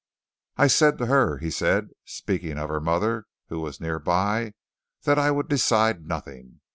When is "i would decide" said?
5.19-6.07